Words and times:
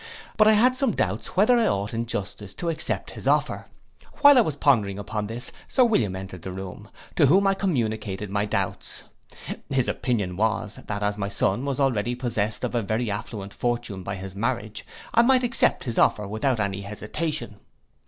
But 0.35 0.47
I 0.47 0.53
had 0.53 0.75
some 0.75 0.93
doubts 0.93 1.35
whether 1.37 1.55
I 1.59 1.67
ought 1.67 1.93
in 1.93 2.07
justice 2.07 2.55
to 2.55 2.69
accept 2.69 3.11
his 3.11 3.27
offer. 3.27 3.67
While 4.21 4.39
I 4.39 4.41
was 4.41 4.55
pondering 4.55 4.97
upon 4.97 5.27
this, 5.27 5.51
Sir 5.67 5.83
William 5.83 6.15
entered 6.15 6.41
the 6.41 6.51
room, 6.51 6.89
to 7.17 7.27
whom 7.27 7.45
I 7.45 7.53
communicated 7.53 8.31
my 8.31 8.45
doubts. 8.47 9.03
His 9.69 9.87
opinion 9.87 10.37
was, 10.37 10.79
that 10.87 11.03
as 11.03 11.19
my 11.19 11.29
son 11.29 11.65
was 11.65 11.79
already 11.79 12.15
possessed 12.15 12.63
of 12.63 12.73
a 12.73 12.81
very 12.81 13.11
affluent 13.11 13.53
fortune 13.53 14.01
by 14.01 14.15
his 14.15 14.33
marriage, 14.35 14.87
I 15.13 15.21
might 15.21 15.43
accept 15.43 15.83
his 15.83 15.99
offer 15.99 16.27
without 16.27 16.59
any 16.59 16.81
hesitation. 16.81 17.59